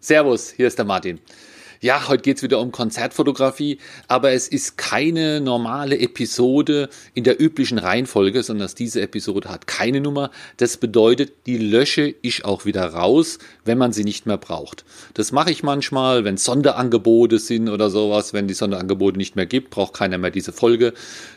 [0.00, 1.20] Servus, hier ist der Martin.
[1.80, 3.78] Ja, heute geht's wieder um Konzertfotografie,
[4.08, 10.00] aber es ist keine normale Episode in der üblichen Reihenfolge, sondern diese Episode hat keine
[10.00, 10.32] Nummer.
[10.56, 14.84] Das bedeutet, die lösche ich auch wieder raus, wenn man sie nicht mehr braucht.
[15.14, 18.32] Das mache ich manchmal, wenn Sonderangebote sind oder sowas.
[18.32, 20.94] Wenn die Sonderangebote nicht mehr gibt, braucht keiner mehr diese Folge.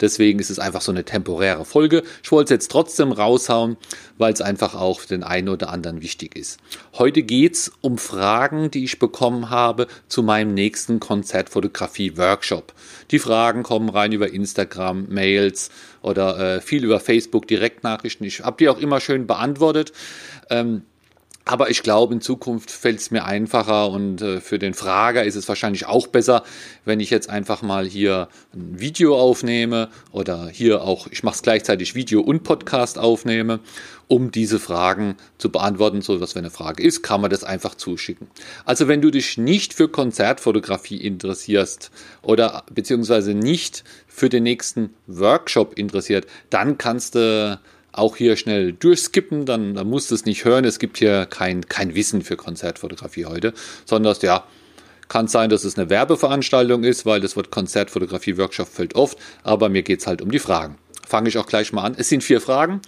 [0.00, 2.02] Deswegen ist es einfach so eine temporäre Folge.
[2.24, 3.76] Ich wollte es jetzt trotzdem raushauen,
[4.18, 6.58] weil es einfach auch für den einen oder anderen wichtig ist.
[6.94, 12.72] Heute geht's um Fragen, die ich bekommen habe zu meinem nächsten Konzertfotografie-Workshop.
[13.10, 15.70] Die Fragen kommen rein über Instagram, Mails
[16.02, 18.26] oder äh, viel über Facebook, Direktnachrichten.
[18.26, 19.92] Ich habe die auch immer schön beantwortet.
[20.50, 20.82] Ähm,
[21.46, 25.34] aber ich glaube, in Zukunft fällt es mir einfacher und äh, für den Frager ist
[25.34, 26.42] es wahrscheinlich auch besser,
[26.86, 31.42] wenn ich jetzt einfach mal hier ein Video aufnehme oder hier auch, ich mache es
[31.42, 33.60] gleichzeitig Video und Podcast aufnehme,
[34.08, 37.74] um diese Fragen zu beantworten, so dass wenn eine Frage ist, kann man das einfach
[37.74, 38.28] zuschicken.
[38.64, 41.90] Also wenn du dich nicht für Konzertfotografie interessierst
[42.22, 47.60] oder beziehungsweise nicht für den nächsten Workshop interessiert, dann kannst du
[47.96, 50.64] auch hier schnell durchskippen, dann, dann musst du es nicht hören.
[50.64, 54.44] Es gibt hier kein, kein Wissen für Konzertfotografie heute, sondern ja,
[55.08, 59.82] kann sein, dass es eine Werbeveranstaltung ist, weil das Wort Konzertfotografie-Workshop fällt oft, aber mir
[59.82, 60.78] geht es halt um die Fragen.
[61.06, 61.94] Fange ich auch gleich mal an.
[61.98, 62.80] Es sind vier Fragen.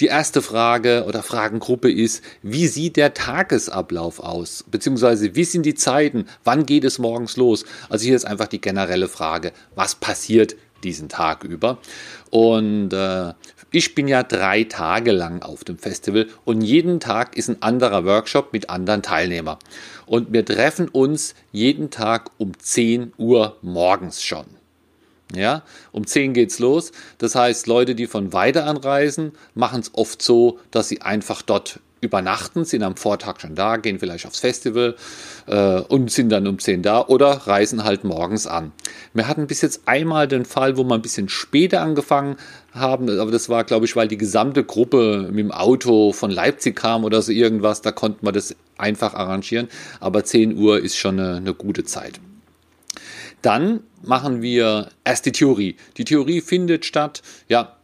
[0.00, 4.64] Die erste Frage oder Fragengruppe ist, wie sieht der Tagesablauf aus?
[4.68, 6.26] Beziehungsweise, wie sind die Zeiten?
[6.42, 7.64] Wann geht es morgens los?
[7.88, 11.78] Also hier ist einfach die generelle Frage, was passiert diesen Tag über?
[12.30, 13.32] Und äh,
[13.72, 18.04] ich bin ja drei Tage lang auf dem Festival und jeden Tag ist ein anderer
[18.04, 19.58] Workshop mit anderen Teilnehmern.
[20.06, 24.44] Und wir treffen uns jeden Tag um 10 Uhr morgens schon.
[25.34, 25.62] Ja,
[25.92, 26.92] um 10 geht's los.
[27.16, 31.80] Das heißt, Leute, die von weiter anreisen, machen es oft so, dass sie einfach dort
[32.02, 34.96] übernachten, sind am Vortag schon da, gehen vielleicht aufs Festival
[35.46, 38.72] äh, und sind dann um 10 da oder reisen halt morgens an.
[39.14, 42.36] Wir hatten bis jetzt einmal den Fall, wo wir ein bisschen später angefangen
[42.72, 46.76] haben, aber das war, glaube ich, weil die gesamte Gruppe mit dem Auto von Leipzig
[46.76, 49.68] kam oder so irgendwas, da konnten wir das einfach arrangieren,
[50.00, 52.20] aber 10 Uhr ist schon eine, eine gute Zeit.
[53.42, 55.76] Dann machen wir erst die Theorie.
[55.96, 57.76] Die Theorie findet statt, ja,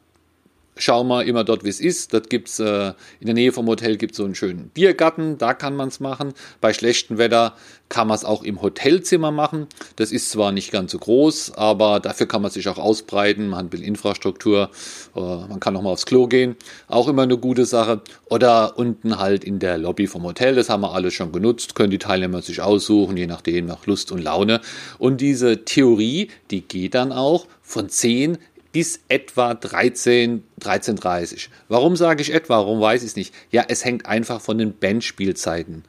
[0.79, 2.15] schauen wir immer dort, wie es ist.
[2.15, 5.77] Dort gibt's äh, in der Nähe vom Hotel gibt so einen schönen Biergarten, da kann
[5.77, 6.33] man es machen.
[6.61, 7.55] Bei schlechtem Wetter
[7.89, 9.67] kann man es auch im Hotelzimmer machen.
[9.97, 13.49] Das ist zwar nicht ganz so groß, aber dafür kann man sich auch ausbreiten.
[13.49, 14.71] Man hat ein bisschen Infrastruktur,
[15.15, 16.57] äh, man kann auch mal aufs Klo gehen.
[16.87, 18.03] Auch immer eine gute Sache.
[18.27, 21.91] Oder unten halt in der Lobby vom Hotel, das haben wir alles schon genutzt, können
[21.91, 24.61] die Teilnehmer sich aussuchen, je nachdem nach Lust und Laune.
[24.99, 28.39] Und diese Theorie, die geht dann auch von 10
[28.73, 32.59] bis etwa 13, 13.30 Warum sage ich etwa?
[32.59, 33.35] Warum weiß ich es nicht?
[33.51, 35.85] Ja, es hängt einfach von den Bandspielzeiten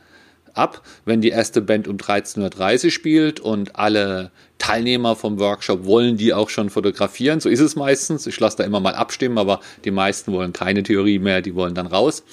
[0.53, 0.81] ab.
[1.05, 6.33] Wenn die erste Band um 13.30 Uhr spielt und alle Teilnehmer vom Workshop wollen die
[6.33, 8.27] auch schon fotografieren, so ist es meistens.
[8.27, 11.75] Ich lasse da immer mal abstimmen, aber die meisten wollen keine Theorie mehr, die wollen
[11.75, 12.23] dann raus.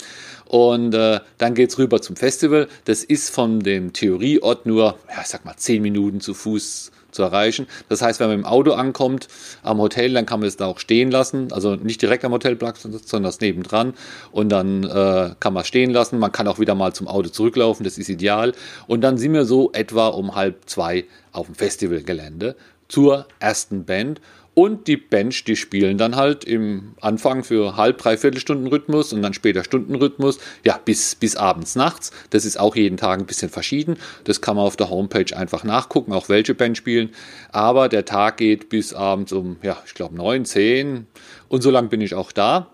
[0.47, 2.69] Und äh, dann geht's rüber zum Festival.
[2.85, 7.23] Das ist von dem Theorieort nur, ja, ich sag mal, 10 Minuten zu Fuß zu
[7.23, 7.67] erreichen.
[7.89, 9.27] Das heißt, wenn man im Auto ankommt,
[9.63, 11.53] am Hotel, dann kann man es da auch stehen lassen.
[11.53, 13.95] Also nicht direkt am Hotelplatz, sondern das nebendran.
[14.31, 16.19] Und dann äh, kann man stehen lassen.
[16.19, 17.85] Man kann auch wieder mal zum Auto zurücklaufen.
[17.85, 18.53] Das ist ideal.
[18.87, 22.55] Und dann sind wir so etwa um halb zwei auf dem Festivalgelände
[22.89, 24.21] zur ersten Band.
[24.59, 29.21] Und die Bench, die spielen dann halt im Anfang für halb, dreiviertel Stunden Rhythmus und
[29.21, 32.11] dann später Stundenrhythmus, ja, bis, bis abends, nachts.
[32.31, 33.99] Das ist auch jeden Tag ein bisschen verschieden.
[34.25, 37.11] Das kann man auf der Homepage einfach nachgucken, auch welche Band spielen.
[37.53, 41.07] Aber der Tag geht bis abends um, ja, ich glaube neun, zehn
[41.51, 42.71] und so lang bin ich auch da.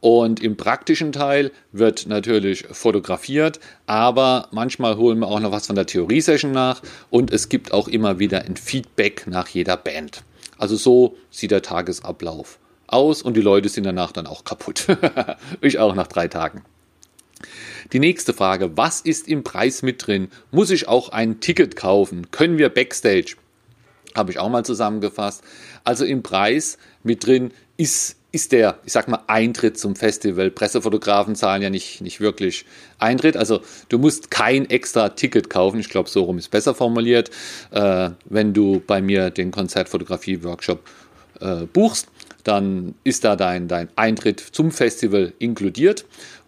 [0.00, 5.76] Und im praktischen Teil wird natürlich fotografiert, aber manchmal holen wir auch noch was von
[5.76, 10.24] der Theorie-Session nach und es gibt auch immer wieder ein Feedback nach jeder Band.
[10.64, 14.86] Also so sieht der Tagesablauf aus und die Leute sind danach dann auch kaputt.
[15.60, 16.64] ich auch nach drei Tagen.
[17.92, 20.28] Die nächste Frage, was ist im Preis mit drin?
[20.52, 22.30] Muss ich auch ein Ticket kaufen?
[22.30, 23.36] Können wir Backstage?
[24.14, 25.44] Habe ich auch mal zusammengefasst.
[25.84, 30.50] Also im Preis mit drin ist ist der, ich sag mal, Eintritt zum Festival.
[30.50, 32.66] Pressefotografen zahlen ja nicht, nicht wirklich
[32.98, 33.36] Eintritt.
[33.36, 35.78] Also du musst kein extra Ticket kaufen.
[35.78, 37.30] Ich glaube, so rum ist besser formuliert,
[37.70, 40.80] äh, wenn du bei mir den Konzertfotografie-Workshop
[41.40, 42.08] äh, buchst
[42.44, 46.04] dann ist da dein, dein Eintritt zum Festival inkludiert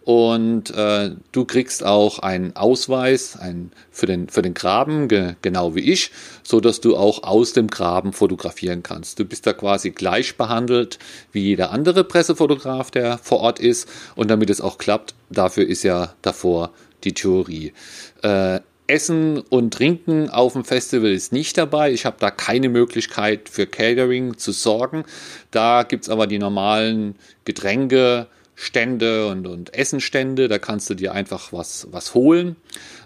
[0.07, 5.75] und äh, du kriegst auch einen Ausweis ein, für, den, für den Graben, ge, genau
[5.75, 6.11] wie ich,
[6.43, 9.19] so dass du auch aus dem Graben fotografieren kannst.
[9.19, 10.97] Du bist da quasi gleich behandelt
[11.33, 15.83] wie jeder andere Pressefotograf, der vor Ort ist und damit es auch klappt, dafür ist
[15.83, 16.71] ja davor
[17.03, 17.73] die Theorie.
[18.21, 21.91] Äh, Essen und Trinken auf dem Festival ist nicht dabei.
[21.91, 25.03] Ich habe da keine Möglichkeit für Catering zu sorgen.
[25.51, 28.27] Da gibt es aber die normalen Getränke,
[28.59, 30.47] Stände und, und Essenstände.
[30.47, 32.55] Da kannst du dir einfach was, was holen.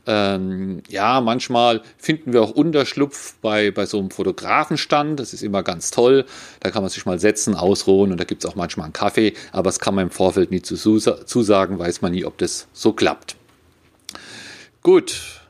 [0.08, 5.20] Ähm, ja, manchmal finden wir auch Unterschlupf bei, bei so einem Fotografenstand.
[5.20, 6.26] Das ist immer ganz toll.
[6.62, 9.34] Da kann man sich mal setzen, ausruhen und da gibt es auch manchmal einen Kaffee.
[9.52, 13.36] Aber das kann man im Vorfeld nie zusagen, weiß man nie, ob das so klappt.
[14.84, 15.41] Gut,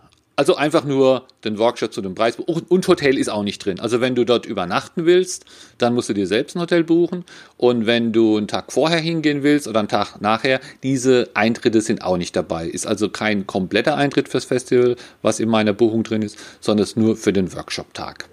[0.41, 2.35] also einfach nur den Workshop zu dem Preis.
[2.39, 3.79] Und Hotel ist auch nicht drin.
[3.79, 5.45] Also wenn du dort übernachten willst,
[5.77, 7.25] dann musst du dir selbst ein Hotel buchen.
[7.57, 12.03] Und wenn du einen Tag vorher hingehen willst oder einen Tag nachher, diese Eintritte sind
[12.03, 12.65] auch nicht dabei.
[12.65, 16.97] Ist also kein kompletter Eintritt fürs Festival, was in meiner Buchung drin ist, sondern ist
[16.97, 18.27] nur für den Workshop-Tag.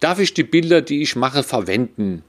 [0.00, 2.22] Darf ich die Bilder, die ich mache, verwenden?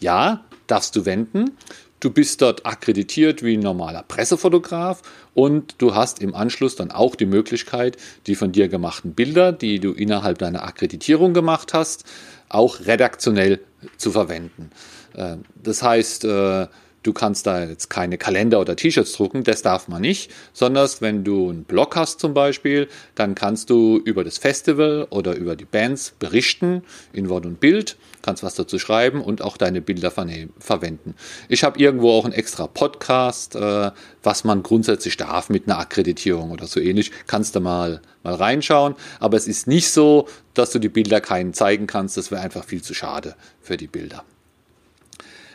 [0.00, 1.58] Ja, darfst du wenden.
[2.04, 5.00] Du bist dort akkreditiert wie ein normaler Pressefotograf
[5.32, 7.96] und du hast im Anschluss dann auch die Möglichkeit,
[8.26, 12.04] die von dir gemachten Bilder, die du innerhalb deiner Akkreditierung gemacht hast,
[12.50, 13.60] auch redaktionell
[13.96, 14.68] zu verwenden.
[15.14, 16.66] Äh, das heißt, äh,
[17.04, 21.22] Du kannst da jetzt keine Kalender oder T-Shirts drucken, das darf man nicht, sondern wenn
[21.22, 25.66] du einen Blog hast zum Beispiel, dann kannst du über das Festival oder über die
[25.66, 31.14] Bands berichten in Wort und Bild, kannst was dazu schreiben und auch deine Bilder verwenden.
[31.50, 33.90] Ich habe irgendwo auch einen extra Podcast, äh,
[34.22, 37.10] was man grundsätzlich darf mit einer Akkreditierung oder so ähnlich.
[37.26, 41.52] Kannst du mal, mal reinschauen, aber es ist nicht so, dass du die Bilder keinen
[41.52, 44.24] zeigen kannst, das wäre einfach viel zu schade für die Bilder.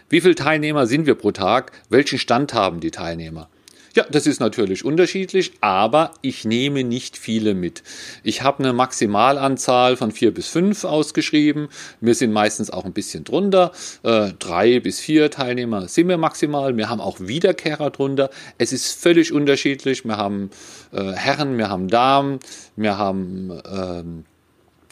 [0.10, 1.72] Wie viele Teilnehmer sind wir pro Tag?
[1.90, 3.48] Welchen Stand haben die Teilnehmer?
[3.96, 7.84] Ja, das ist natürlich unterschiedlich, aber ich nehme nicht viele mit.
[8.24, 11.70] Ich habe eine Maximalanzahl von vier bis fünf ausgeschrieben.
[12.00, 13.72] Wir sind meistens auch ein bisschen drunter.
[14.04, 16.78] Äh, drei bis vier Teilnehmer sind wir maximal.
[16.78, 18.30] Wir haben auch Wiederkehrer drunter.
[18.58, 20.06] Es ist völlig unterschiedlich.
[20.06, 20.52] Wir haben
[20.92, 22.40] äh, Herren, wir haben Damen,
[22.76, 24.26] wir haben ähm,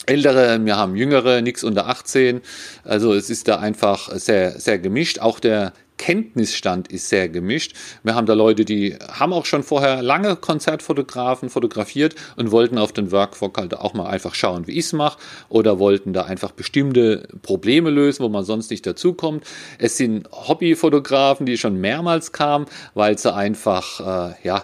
[0.07, 2.41] Ältere, wir haben Jüngere, nichts unter 18.
[2.85, 5.19] Also es ist da einfach sehr, sehr gemischt.
[5.19, 7.75] Auch der Kenntnisstand ist sehr gemischt.
[8.03, 12.93] Wir haben da Leute, die haben auch schon vorher lange Konzertfotografen fotografiert und wollten auf
[12.93, 15.19] den Workflow halt auch mal einfach schauen, wie ich es mache
[15.49, 19.43] oder wollten da einfach bestimmte Probleme lösen, wo man sonst nicht dazukommt.
[19.77, 23.99] Es sind Hobbyfotografen, die schon mehrmals kamen, weil sie einfach,
[24.31, 24.63] äh, ja,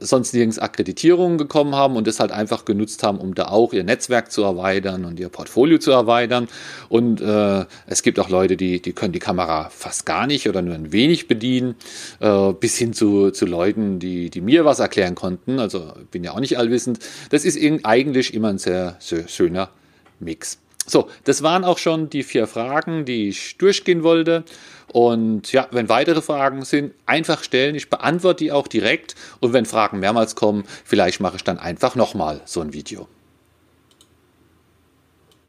[0.00, 3.84] sonst nirgends Akkreditierungen gekommen haben und das halt einfach genutzt haben, um da auch ihr
[3.84, 6.48] Netzwerk zu erweitern und ihr Portfolio zu erweitern.
[6.88, 10.62] Und äh, es gibt auch Leute, die, die können die Kamera fast gar nicht oder
[10.62, 11.74] nur ein wenig bedienen,
[12.20, 15.58] äh, bis hin zu, zu Leuten, die, die mir was erklären konnten.
[15.58, 16.98] Also bin ja auch nicht allwissend.
[17.30, 19.70] Das ist eigentlich immer ein sehr, sehr schöner
[20.20, 20.61] Mix.
[20.86, 24.44] So, das waren auch schon die vier Fragen, die ich durchgehen wollte.
[24.92, 27.74] Und ja, wenn weitere Fragen sind, einfach stellen.
[27.74, 29.14] Ich beantworte die auch direkt.
[29.40, 33.08] Und wenn Fragen mehrmals kommen, vielleicht mache ich dann einfach nochmal so ein Video.